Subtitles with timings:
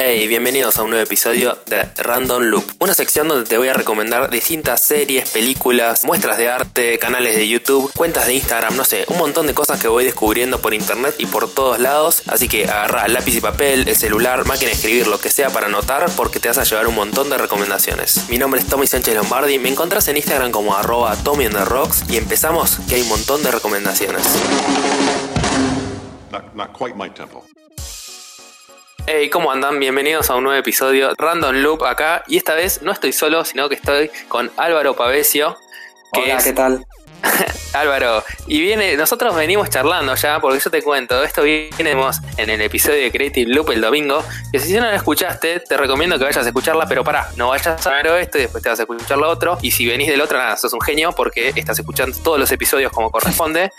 [0.00, 3.72] Hey, bienvenidos a un nuevo episodio de Random Loop, una sección donde te voy a
[3.72, 9.06] recomendar distintas series, películas, muestras de arte, canales de YouTube, cuentas de Instagram, no sé,
[9.08, 12.22] un montón de cosas que voy descubriendo por internet y por todos lados.
[12.28, 15.66] Así que agarra lápiz y papel, el celular, máquina de escribir, lo que sea para
[15.66, 18.28] anotar, porque te vas a llevar un montón de recomendaciones.
[18.28, 22.04] Mi nombre es Tommy Sánchez Lombardi, me encontrás en Instagram como arroba Tommy the Rocks
[22.08, 24.22] y empezamos que hay un montón de recomendaciones.
[26.54, 27.44] Not, quite my tempo.
[29.10, 29.80] Hey, ¿cómo andan?
[29.80, 32.24] Bienvenidos a un nuevo episodio Random Loop acá.
[32.26, 35.56] Y esta vez no estoy solo, sino que estoy con Álvaro Pavesio.
[36.12, 36.86] Que Hola, es- ¿qué tal?
[37.72, 42.60] Álvaro, y viene, nosotros venimos charlando ya, porque yo te cuento, esto vienemos en el
[42.60, 46.44] episodio de Creative Loop el domingo, que si no la escuchaste, te recomiendo que vayas
[46.44, 49.18] a escucharla, pero pará, no vayas a ver esto y después te vas a escuchar
[49.18, 52.38] lo otro, y si venís del otro, nada, sos un genio, porque estás escuchando todos
[52.38, 53.72] los episodios como corresponde.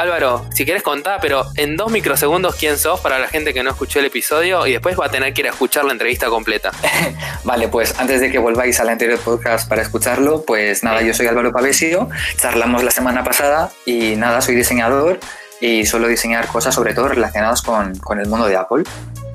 [0.00, 3.70] Álvaro, si querés contar, pero en dos microsegundos quién sos para la gente que no
[3.70, 6.70] escuchó el episodio y después va a tener que ir a escuchar la entrevista completa.
[7.44, 11.26] Vale, pues antes de que volváis al anterior podcast para escucharlo, pues nada, yo soy
[11.26, 15.20] Álvaro Pavesio, charlamos la semana pasada y nada, soy diseñador
[15.60, 18.84] y suelo diseñar cosas sobre todo relacionadas con, con el mundo de Apple.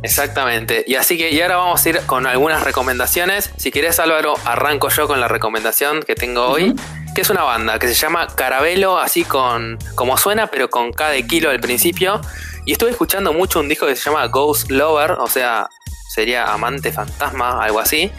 [0.01, 0.83] Exactamente.
[0.87, 3.51] Y así que, y ahora vamos a ir con algunas recomendaciones.
[3.57, 6.75] Si querés, Álvaro, arranco yo con la recomendación que tengo hoy,
[7.15, 11.09] que es una banda que se llama Carabelo, así con como suena, pero con K
[11.09, 12.21] de kilo al principio.
[12.65, 15.69] Y estuve escuchando mucho un disco que se llama Ghost Lover, o sea,
[16.09, 18.11] sería amante fantasma, algo así.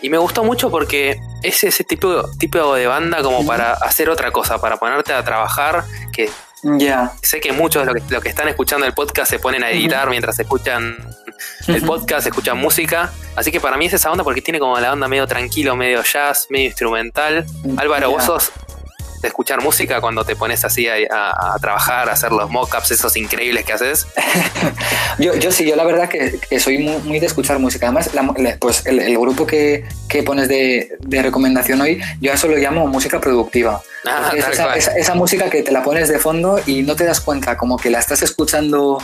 [0.00, 4.30] Y me gustó mucho porque es ese tipo, tipo de banda como para hacer otra
[4.30, 6.30] cosa, para ponerte a trabajar, que
[6.62, 7.12] Ya.
[7.22, 9.70] sé que muchos de los que, los que están escuchando el podcast se ponen a
[9.70, 10.96] editar mientras escuchan
[11.68, 13.12] el podcast, escuchan música.
[13.36, 16.02] Así que para mí es esa onda porque tiene como la onda medio tranquilo, medio
[16.02, 17.44] jazz, medio instrumental.
[17.76, 18.52] Álvaro, vos sos
[19.22, 22.90] de escuchar música cuando te pones así a, a- a trabajar, a hacer los mockups
[22.90, 24.06] esos increíbles que haces.
[25.18, 27.86] Yo, yo sí, yo la verdad que, que soy muy, muy de escuchar música.
[27.86, 32.34] Además, la- pues el, el grupo que, que pones de, de recomendación hoy, yo a
[32.34, 33.80] eso lo llamo música productiva.
[34.06, 37.04] Ah, es esa, esa- esa música que te la pones de fondo y no te
[37.04, 38.98] das cuenta, como que la estás escuchando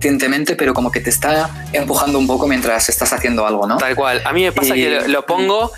[0.00, 3.76] conscientemente, pero como que te está empujando un poco mientras estás haciendo algo, ¿no?
[3.76, 4.22] Tal cual.
[4.24, 5.70] A mí me pasa Y- que lo, lo pongo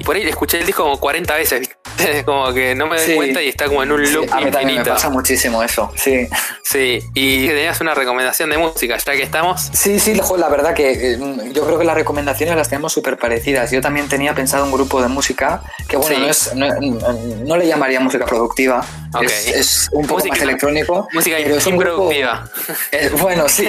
[0.00, 1.70] y por ahí escuché el disco como 40 veces.
[2.24, 3.14] Como que no me doy Sí.
[3.14, 4.94] cuenta y está como en un Sí, loop a mí también me infinito.
[4.94, 6.26] pasa muchísimo eso, sí.
[6.64, 9.68] Sí, y tenías una recomendación de música, ya que estamos.
[9.72, 11.18] Sí, sí, la verdad que eh,
[11.52, 13.70] yo creo que las recomendaciones las tenemos súper parecidas.
[13.70, 16.20] Yo también tenía pensado un grupo de música que, bueno, Sí.
[16.56, 18.84] no, es, no, no le llamaría música productiva,
[19.20, 21.08] Es, es un poco Música- más electrónico.
[21.12, 22.10] Música pero es un grupo-.
[22.92, 23.68] Eh, bueno, sí.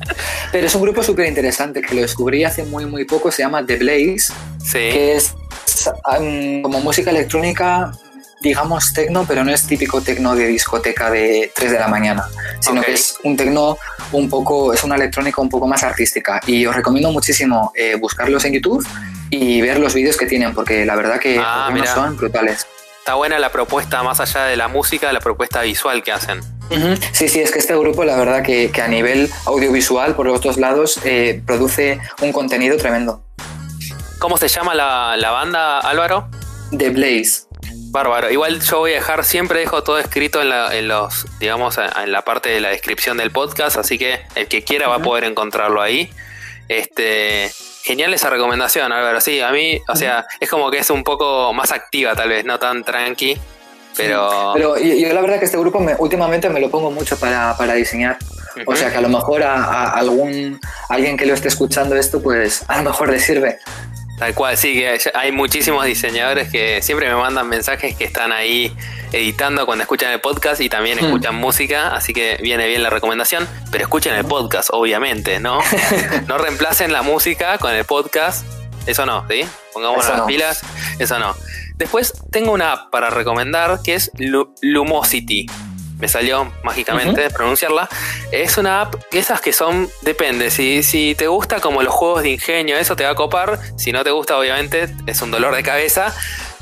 [0.52, 3.30] Pero es un grupo súper interesante que lo descubrí hace muy, muy poco.
[3.30, 4.72] Se llama The Blaze, Sí.
[4.72, 5.34] que es
[6.18, 7.92] um, como música electrónica,
[8.42, 12.24] digamos tecno, pero no es típico tecno de discoteca de 3 de la mañana,
[12.60, 13.76] sino que es un tecno
[14.12, 16.40] un poco, es una electrónica un poco más artística.
[16.46, 18.86] Y os recomiendo muchísimo eh, buscarlos en YouTube
[19.30, 22.66] y ver los vídeos que tienen, porque la verdad que Ah, son brutales.
[23.10, 26.42] Está buena la propuesta, más allá de la música, la propuesta visual que hacen.
[27.10, 30.40] Sí, sí, es que este grupo, la verdad que, que a nivel audiovisual, por los
[30.40, 33.24] dos lados, eh, produce un contenido tremendo.
[34.20, 36.28] ¿Cómo se llama la, la banda, Álvaro?
[36.70, 37.48] The Blaze.
[37.90, 38.30] Bárbaro.
[38.30, 42.12] Igual yo voy a dejar, siempre dejo todo escrito en, la, en los, digamos, en
[42.12, 45.24] la parte de la descripción del podcast, así que el que quiera va a poder
[45.24, 46.12] encontrarlo ahí.
[46.70, 47.50] Este,
[47.82, 49.20] genial esa recomendación, Álvaro.
[49.20, 52.44] Sí, a mí, o sea, es como que es un poco más activa, tal vez,
[52.44, 53.36] no tan tranqui,
[53.96, 54.52] pero.
[54.54, 57.56] Pero yo, yo la verdad que este grupo me- últimamente me lo pongo mucho para,
[57.56, 58.18] para diseñar.
[58.66, 62.22] O sea que a lo mejor a, a algún alguien que lo esté escuchando esto,
[62.22, 63.58] pues a lo mejor le sirve.
[64.20, 68.70] Tal cual, sí, que hay- muchísimos diseñadores que siempre me mandan mensajes que están ahí
[69.12, 71.06] editando cuando escuchan el podcast y también Hmm.
[71.06, 75.58] escuchan música, así que viene bien la recomendación, pero escuchen el podcast, obviamente, ¿no?
[76.28, 78.44] no reemplacen la música con el podcast,
[78.86, 79.42] eso no, ¿sí?
[79.72, 80.26] Pongamos Eso las no.
[80.26, 80.60] pilas,
[80.98, 81.34] eso no.
[81.76, 85.46] Después tengo una app para recomendar que es Lu- Lumosity.
[86.00, 87.88] Me salió mágicamente pronunciarla.
[88.32, 92.30] Es una app, esas que son, depende, si, si te gusta como los juegos de
[92.30, 93.58] ingenio, eso te va a copar.
[93.76, 96.14] Si no te gusta, obviamente, es un dolor de cabeza.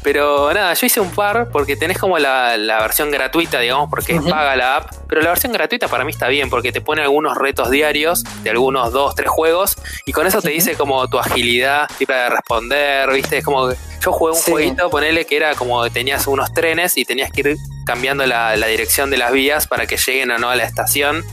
[0.03, 4.21] Pero nada, yo hice un par porque tenés como la, la versión gratuita, digamos, porque
[4.21, 4.93] paga la app.
[5.09, 8.51] Pero la versión gratuita para mí está bien porque te pone algunos retos diarios de
[8.51, 9.77] algunos dos, tres juegos.
[10.07, 13.39] Y con eso te dice como tu agilidad, tipo de responder, ¿viste?
[13.39, 14.51] Es como que yo jugué un Sí.
[14.53, 17.57] jueguito, ponele que era como que tenías unos trenes y tenías que ir
[17.89, 21.25] cambiando la, la dirección de las vías para que lleguen o no a la estación.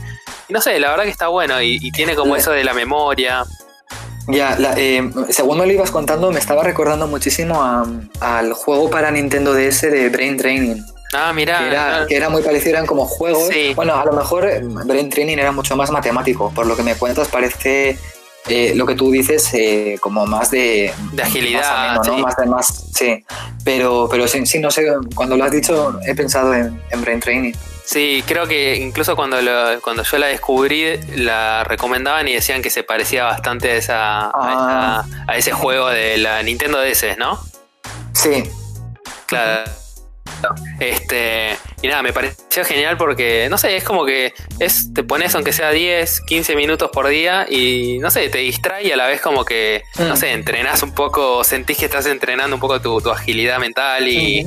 [0.48, 2.72] Y no sé, la verdad que está bueno y, y tiene como eso de la
[2.72, 3.44] memoria.
[4.28, 7.86] Ya, la- eh, según me lo ibas contando, me estaba recordando muchísimo a-
[8.20, 10.82] al juego para Nintendo DS de Brain Training.
[11.12, 11.58] Ah, mira.
[11.60, 13.48] que, era, que era muy parecido, eran como juegos.
[13.48, 13.72] Sí.
[13.76, 16.50] Bueno, a lo mejor eh, Brain Training era mucho más matemático.
[16.54, 17.96] Por lo que me cuentas, parece
[18.48, 20.92] eh, lo que tú dices, eh, como más de...
[21.12, 22.16] De agilidad, Más, ameno, ¿no?
[22.16, 22.22] sí.
[22.22, 23.24] más de más, sí.
[23.64, 24.84] Pero, pero sí, sí, no sé,
[25.14, 27.52] cuando lo has dicho he pensado en, en Brain Training.
[27.84, 32.70] Sí, creo que incluso cuando, lo- cuando yo la descubrí, la recomendaban y decían que
[32.70, 35.04] se parecía bastante a, esa, a, Ah.
[35.06, 37.38] esa- a ese juego de la Nintendo DS, ¿no?
[38.12, 38.42] Sí,
[39.26, 39.70] Claro.
[40.80, 45.34] Este, y nada, me pareció genial porque, no sé, es como que es, te pones
[45.34, 49.06] aunque sea 10, 15 minutos por día y, no sé, te distrae y a la
[49.06, 50.16] vez como que, no Mm.
[50.16, 54.46] sé, entrenás un poco, sentís que estás entrenando un poco tu, tu agilidad mental y.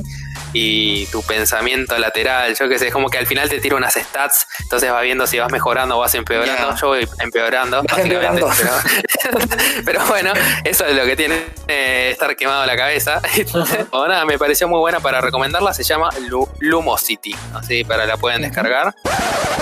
[0.52, 2.54] y tu pensamiento lateral.
[2.54, 5.26] Yo qué sé, es como que al final te tira unas stats, entonces vas viendo
[5.26, 6.74] si vas mejorando o vas empeorando.
[6.76, 7.82] Yo voy empeorando.
[7.82, 8.50] Básicamente, empeorando.
[8.56, 9.38] Pero,
[9.84, 10.32] pero bueno,
[10.64, 13.20] eso es lo que tiene eh, estar quemado la cabeza.
[13.90, 15.72] o nada, me pareció muy buena para recomendarla.
[15.74, 17.34] Se llama Lu- Lumosity.
[17.54, 18.94] Así para la pueden descargar.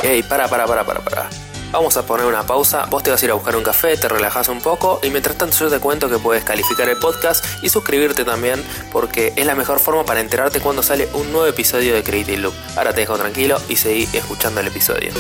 [0.02, 1.28] Ey, para, para, para, para, para.
[1.70, 4.08] Vamos a poner una pausa, vos te vas a ir a buscar un café, te
[4.08, 7.68] relajas un poco y mientras tanto yo te cuento que puedes calificar el podcast y
[7.68, 12.02] suscribirte también porque es la mejor forma para enterarte cuando sale un nuevo episodio de
[12.02, 12.54] Creative Loop.
[12.76, 15.12] Ahora te dejo tranquilo y seguí escuchando el episodio.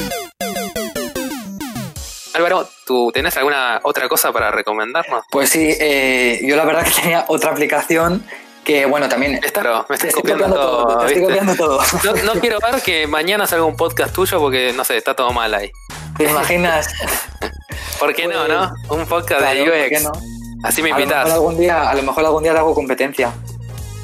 [2.32, 5.24] Álvaro, ¿tú tenés alguna otra cosa para recomendarnos?
[5.30, 8.24] pues sí, eh, yo la verdad que tenía otra aplicación
[8.64, 9.32] que, bueno, también...
[9.32, 11.26] Me estoy copiando, copiando todo, todo, te estoy ¿viste?
[11.26, 11.80] copiando todo.
[12.04, 15.32] No, no quiero ver que mañana salga un podcast tuyo porque, no sé, está todo
[15.32, 15.72] mal ahí.
[16.18, 16.88] ¿Te imaginas?
[17.98, 18.72] ¿Por qué no, no?
[18.90, 19.88] Un podcast Claro, de ¿por UX.
[19.88, 20.12] qué no?
[20.64, 21.24] Así me A lo, invitas.
[21.24, 23.30] mejor algún día, a lo mejor algún día te hago competencia.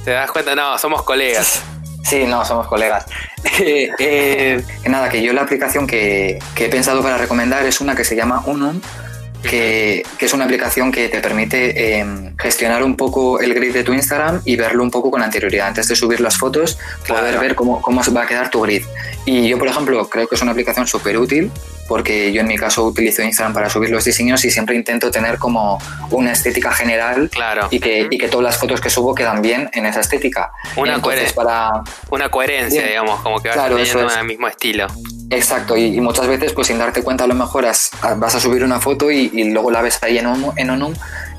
[0.05, 0.55] ¿Te das cuenta?
[0.55, 1.63] No, somos colegas.
[2.05, 3.05] Sí, no, somos colegas.
[3.61, 7.95] Eh, eh, nada, que yo la aplicación que, que he pensado para recomendar es una
[7.95, 8.81] que se llama Unum,
[9.49, 13.83] que, que es una aplicación que te permite eh, gestionar un poco el grid de
[13.85, 15.67] tu Instagram y verlo un poco con anterioridad.
[15.69, 18.85] Antes de subir las fotos, poder ver cómo, cómo va a quedar tu grid.
[19.25, 21.51] Y yo, por ejemplo, creo que es una aplicación súper útil
[21.89, 25.39] porque yo en mi caso utilizo Instagram para subir los diseños y siempre intento tener
[25.39, 25.79] como
[26.11, 27.69] una estética general Claro.
[27.71, 30.51] y que, y que todas las fotos que subo quedan bien en esa estética.
[30.77, 32.93] Una Entonces, para, Una coherencia, Bien.
[32.93, 34.17] digamos, como que vaya Claro, teniendo es.
[34.17, 34.87] el mismo estilo.
[35.31, 38.35] Exacto, y, y muchas veces, pues sin darte cuenta, a lo mejor has- a- vas
[38.35, 40.27] a subir una foto y, y luego la ves ahí en
[40.57, 40.95] en Onum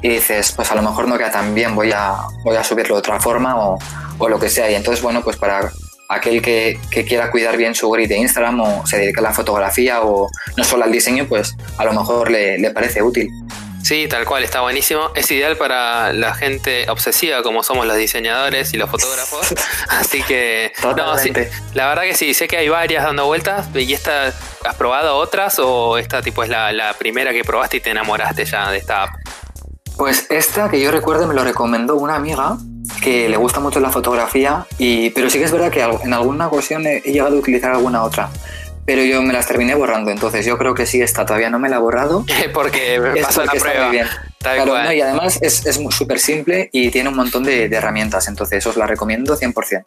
[0.05, 2.93] y dices, pues a lo mejor no queda tan bien, voy a, voy a subirlo
[2.93, 3.79] de otra forma o,
[4.19, 4.69] o lo que sea.
[4.69, 5.71] Y entonces, bueno, pues para
[6.09, 9.33] aquel que, que quiera cuidar bien su grid de Instagram o se dedica a la
[9.33, 13.31] fotografía o no solo al diseño, pues a lo mejor le, le parece útil.
[13.81, 15.09] Sí, tal cual, está buenísimo.
[15.15, 19.55] Es ideal para la gente obsesiva como somos los diseñadores y los fotógrafos.
[19.89, 21.31] Así que, no, sí,
[21.73, 23.67] la verdad que sí, sé que hay varias dando vueltas.
[23.73, 27.79] ¿Y esta, has probado otras o esta tipo es la, la primera que probaste y
[27.79, 29.24] te enamoraste ya de esta app?
[29.97, 32.57] Pues esta que yo recuerdo me lo recomendó una amiga
[33.01, 36.47] que le gusta mucho la fotografía, y, pero sí que es verdad que en alguna
[36.47, 38.29] ocasión he, he llegado a utilizar alguna otra.
[38.85, 41.69] Pero yo me las terminé borrando, entonces yo creo que sí, esta todavía no me
[41.69, 42.25] la he borrado.
[42.53, 44.07] Porque me Es la porque está muy bien.
[44.39, 48.65] Claro, no, y además es súper simple y tiene un montón de, de herramientas, entonces
[48.67, 49.83] os la recomiendo 100%.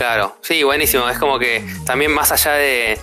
[0.00, 1.06] Claro, sí, buenísimo.
[1.10, 2.98] Es como que también más allá de,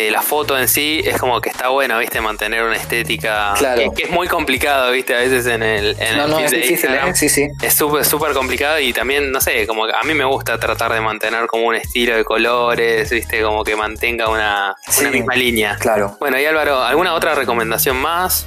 [0.00, 2.20] de la foto en sí, es como que está bueno, ¿viste?
[2.20, 3.80] Mantener una estética Claro.
[3.80, 5.14] que, que es muy complicado, ¿viste?
[5.14, 7.08] A veces en el, en No, el no, es de difícil, Instagram.
[7.08, 7.14] ¿eh?
[7.14, 7.48] Sí, sí.
[7.62, 10.92] Es súper, súper complicado y también, no sé, como que a mí me gusta tratar
[10.92, 13.40] de mantener como un estilo de colores, ¿viste?
[13.42, 15.00] Como que mantenga una, Sí.
[15.02, 15.76] una misma línea.
[15.80, 16.16] Claro.
[16.20, 18.46] Bueno, y Álvaro, ¿alguna otra recomendación más?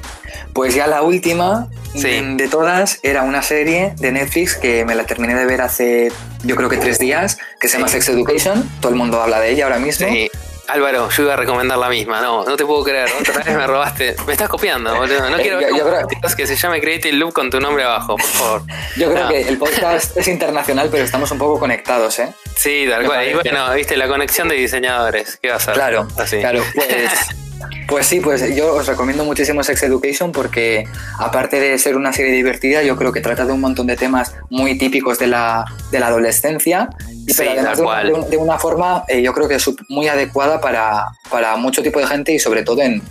[0.54, 2.22] Pues ya la última Sí.
[2.22, 6.12] mm, de todas era una serie de Netflix que me la terminé de ver hace
[6.44, 7.88] yo creo que tres días, que se llama.
[7.90, 8.70] Sex Education.
[8.80, 10.08] Todo el mundo habla de ella ahora mismo.
[10.08, 10.30] Sí.
[10.72, 13.66] Álvaro, yo iba a recomendar la misma, no, no te puedo creer, otra vez me
[13.68, 16.08] robaste, me estás copiando, boludo, no quiero ver yo creo-
[16.38, 18.62] que se llame Creative Loop con tu nombre abajo, por favor.
[18.96, 19.30] Yo creo No.
[19.30, 22.34] que el podcast es internacional, pero estamos un poco conectados, ¿eh?
[22.56, 25.74] Sí, tal cual, y bueno, viste, la conexión de diseñadores, ¿qué vas a hacer?
[25.74, 26.40] Claro, Así.
[26.40, 26.64] claro.
[26.76, 27.12] Pues,
[27.88, 30.86] pues sí, pues yo os recomiendo muchísimo Sex Education porque
[31.18, 34.36] aparte de ser una serie divertida, yo creo que trata de un montón de temas
[34.50, 36.90] muy típicos de la, de la adolescencia
[37.28, 39.58] y Sí, pero además de una, de un- de una forma eh, yo creo que
[39.58, 43.02] sup- muy adecuada para, para mucho tipo de gente y sobre todo en, eh,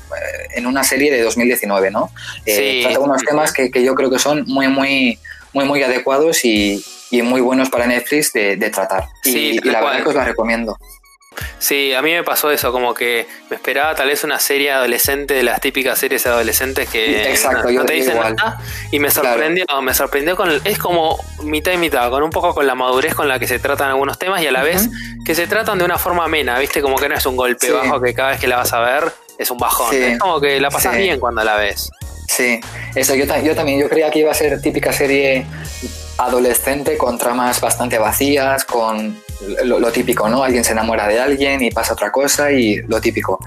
[0.56, 2.10] en una serie de 2019, ¿no?
[2.46, 2.80] Eh, Sí.
[2.84, 5.18] Trata unos temas que, que yo creo que son muy, muy,
[5.52, 9.04] muy, muy adecuados y, y muy buenos para Netflix de, de tratar.
[9.24, 9.84] Y, Sí, y la cual.
[9.92, 10.76] verdad que os la recomiendo.
[11.58, 15.34] Sí, a mí me pasó eso, como que me esperaba tal vez una serie adolescente
[15.34, 18.36] de las típicas series adolescentes que Exacto, no, yo no te dicen igual.
[18.36, 22.30] nada y me sorprendió, me sorprendió con el- es como mitad y mitad, con un
[22.30, 24.88] poco con la madurez con la que se tratan algunos temas y a la vez
[25.24, 26.80] que se tratan de una forma amena, ¿viste?
[26.80, 27.72] Como que no es un golpe Sí.
[27.72, 29.96] bajo que cada vez que la vas a ver es un bajón, Sí.
[30.02, 31.02] es como que la pasas Sí.
[31.02, 31.90] bien cuando la ves.
[32.28, 32.60] Sí,
[32.94, 35.46] eso yo, yo también, yo creía que iba a ser típica serie
[36.18, 39.20] adolescente con tramas bastante vacías, con
[39.64, 40.42] lo, típico, ¿no?
[40.42, 43.38] Alguien se enamora de alguien y pasa otra cosa y lo típico.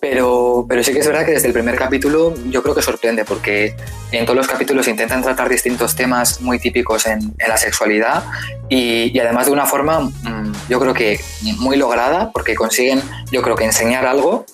[0.00, 3.24] Pero, pero sí que es verdad que desde el primer capítulo yo creo que sorprende
[3.24, 3.74] porque
[4.12, 8.22] en todos los capítulos intentan tratar distintos temas muy típicos en, la sexualidad
[8.68, 11.20] y, además de una forma mm, yo creo que
[11.56, 13.02] muy lograda porque consiguen
[13.32, 14.46] yo creo que enseñar algo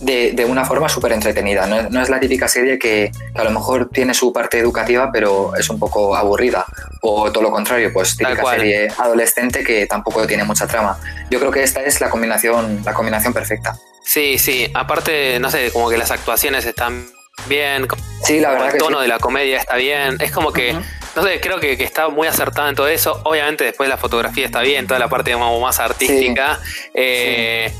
[0.00, 1.66] de, de una forma súper entretenida.
[1.66, 5.10] No, no, es la típica serie que, que, a lo mejor tiene su parte educativa,
[5.12, 6.64] pero es un poco aburrida.
[7.02, 10.98] O todo lo contrario, pues típica serie adolescente que tampoco tiene mucha trama.
[11.30, 13.76] Yo creo que esta es la combinación, la combinación perfecta.
[14.02, 14.70] Sí, sí.
[14.74, 17.06] Aparte, no sé, como que las actuaciones están
[17.46, 17.86] bien.
[18.24, 18.74] Sí, la verdad.
[18.74, 20.16] El tono de la comedia está bien.
[20.20, 20.74] Es como que.
[21.16, 23.20] No sé, creo que, que, está muy acertada en todo eso.
[23.24, 26.60] Obviamente después la fotografía está bien, toda la parte más artística.
[26.94, 27.72] Eh,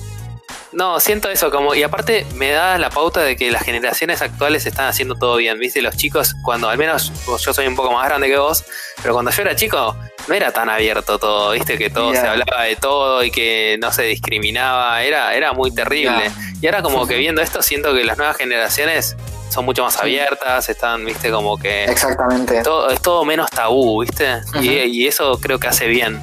[0.72, 4.66] no, siento eso como, y aparte me da la pauta de que las generaciones actuales
[4.66, 5.82] están haciendo todo bien, ¿viste?
[5.82, 8.64] Los chicos, cuando al menos yo soy un poco más grande que vos,
[9.02, 9.96] pero cuando yo era chico
[10.28, 11.76] no era tan abierto todo, ¿viste?
[11.76, 16.30] Que todo se hablaba de todo y que no se discriminaba, era, era muy terrible.
[16.60, 19.16] Y ahora como que viendo esto siento que las nuevas generaciones
[19.48, 21.84] son mucho más abiertas, están, viste, como que...
[21.84, 22.62] Exactamente.
[22.62, 26.20] Todo, es todo menos tabú, viste, y, y eso creo que hace bien.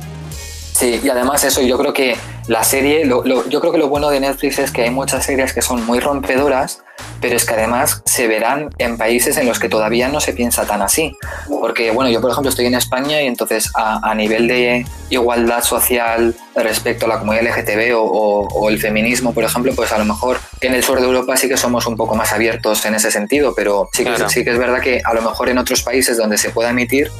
[0.73, 2.15] Sí, y además eso, yo creo que
[2.47, 5.53] la serie, lo, yo creo que lo bueno de Netflix es que hay muchas series
[5.53, 6.81] que son muy rompedoras,
[7.19, 10.65] pero es que además se verán en países en los que todavía no se piensa
[10.65, 11.15] tan así.
[11.47, 16.35] Porque, bueno, yo por ejemplo estoy en España y entonces a, nivel de igualdad social
[16.55, 20.39] respecto a la comunidad LGTB o, o, el feminismo, por ejemplo, pues a lo mejor
[20.61, 23.53] en el sur de Europa sí que somos un poco más abiertos en ese sentido,
[23.55, 26.37] pero sí que, sí que es verdad que a lo mejor en otros países donde
[26.37, 27.11] se pueda emitir,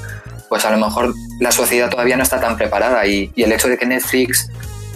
[0.50, 3.78] pues a lo mejor la sociedad todavía no está tan preparada y, el hecho de
[3.78, 4.50] que Netflix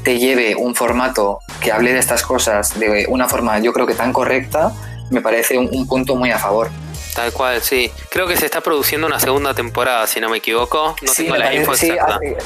[0.03, 3.93] te lleve un formato que hable de estas cosas de una forma yo creo que
[3.93, 4.71] tan correcta,
[5.09, 6.69] me parece un, punto muy a favor.
[7.13, 7.91] Tal cual, sí.
[8.09, 10.95] Creo que se está produciendo una segunda temporada, si no me equivoco.
[11.01, 11.91] No tengo la info sí,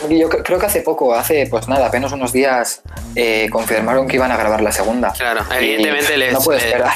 [0.10, 2.82] yo creo que hace poco, hace pues nada, apenas unos días
[3.16, 5.12] eh, confirmaron que iban a grabar la segunda.
[5.12, 6.94] Claro, evidentemente les, no puedo esperar.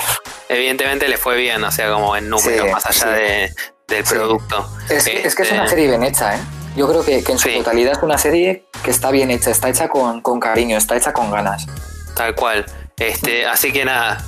[0.50, 3.54] evidentemente les fue bien, o sea, como en número, más allá de,
[3.88, 4.68] del producto.
[4.89, 6.39] Es, que es una serie bien hecha, ¿eh?
[6.80, 9.90] Yo creo que, en su totalidad es una serie que está bien hecha, está hecha
[9.90, 11.68] con, cariño, está hecha con ganas.
[12.16, 12.66] Tal cual.
[12.96, 14.24] Este, así que nada,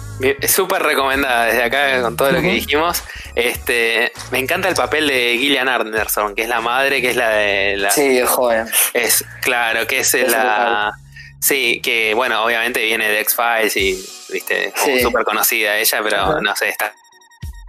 [0.50, 3.06] súper recomendada desde acá con todo lo que dijimos.
[3.36, 7.30] Este, me encanta el papel de Gillian Anderson, que es la madre, que es la
[7.30, 7.90] de la.
[7.90, 8.68] Sí, joven.
[8.94, 10.92] Es, claro, que es, la.
[11.40, 13.94] Sí, que bueno, obviamente viene de X-Files y,
[14.30, 16.92] viste, súper conocida ella, pero no sé, está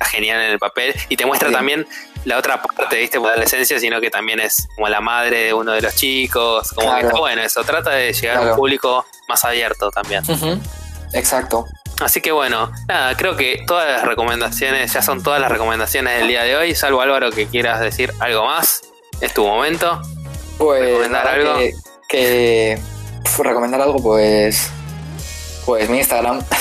[0.07, 1.87] genial en el papel y te muestra también
[2.25, 3.19] la otra parte, ¿viste?
[3.19, 6.73] Por la adolescencia, sino que también es como la madre de uno de los chicos,
[6.75, 10.23] como que está bueno eso, trata de llegar a un público más abierto también.
[11.13, 11.67] Exacto.
[12.01, 16.29] Así que bueno, nada, creo que todas las recomendaciones, ya son todas las recomendaciones del
[16.29, 18.83] día de hoy, salvo Álvaro que quieras decir algo más,
[19.21, 20.01] es tu momento.
[20.59, 21.59] Pues recomendar algo.
[22.09, 22.79] que
[23.39, 24.71] recomendar algo, pues
[25.65, 26.43] pues mi Instagram.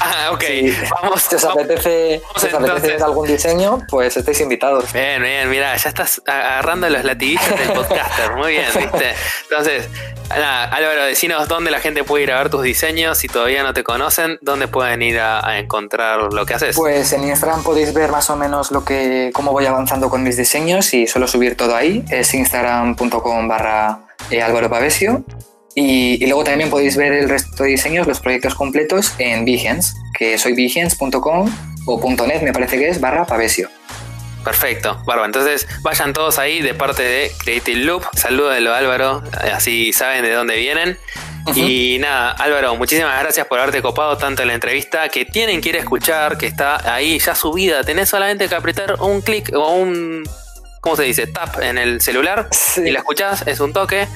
[0.00, 0.44] Ah, ok.
[1.02, 1.22] vamos.
[1.22, 4.92] Si os apetece, si os apetece algún diseño, pues estáis invitados.
[4.92, 8.36] Bien, bien, mira, ya estás agarrando los latiguillos del podcaster.
[8.36, 9.14] Muy bien, ¿viste?
[9.42, 9.88] Entonces,
[10.28, 13.18] nada, Álvaro, decinos dónde la gente puede ir a ver tus diseños.
[13.18, 16.76] Si todavía no te conocen, ¿dónde pueden ir a, encontrar lo que haces?
[16.76, 20.36] Pues en Instagram podéis ver más o menos lo que, cómo voy avanzando con mis
[20.36, 22.04] diseños y suelo subir todo ahí.
[22.10, 25.24] Es instagram.com barra eh, Álvaro Pavesio.
[25.78, 30.38] Y, luego también podéis ver el resto de diseños, los proyectos completos en Behance, que
[30.38, 31.54] soy behance.com
[31.84, 33.68] o .net me parece que es barra pavesio.
[34.42, 35.26] Perfecto, Barba.
[35.26, 38.04] Entonces vayan todos ahí de parte de Creative Loop.
[38.14, 40.96] Salúdenlo Álvaro, así saben de dónde vienen.
[41.54, 45.08] Y nada, Álvaro, muchísimas gracias por haberte copado tanto en la entrevista.
[45.08, 47.84] Que tienen que ir a escuchar, que está ahí ya subida.
[47.84, 50.22] Tenés solamente que apretar un clic o un.
[50.80, 51.26] ¿Cómo se dice?
[51.26, 54.06] Tap en el celular y la escuchás, es un toque.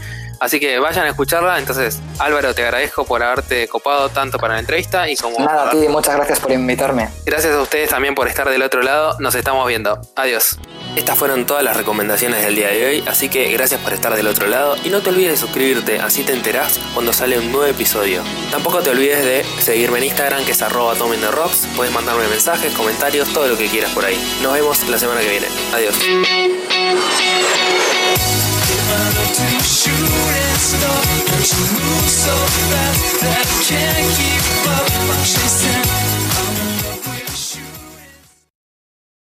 [0.40, 1.59] Así que vayan a escucharla.
[1.59, 5.38] Entonces, Álvaro, te agradezco por haberte copado tanto para la entrevista y como.
[5.38, 7.09] Nada, a ti, muchas gracias por invitarme.
[7.25, 9.16] Gracias a ustedes también por estar del otro lado.
[9.20, 10.00] Nos estamos viendo.
[10.16, 10.59] Adiós.
[10.97, 14.26] Estas fueron todas las recomendaciones del día de hoy, así que gracias por estar del
[14.26, 17.66] otro lado y no te olvides de suscribirte, así te enterás cuando sale un nuevo
[17.66, 18.23] episodio.
[18.50, 20.94] Tampoco te olvides de seguirme en Instagram que es arroba
[21.30, 24.18] rocks, puedes mandarme mensajes, comentarios, todo lo que quieras por ahí.
[24.42, 25.47] Nos vemos la semana que viene.
[25.73, 25.94] Adiós.
[30.61, 31.05] Stop.
[31.40, 32.37] She moves so
[32.69, 35.25] fast that I can't keep up.
[35.25, 36.00] She's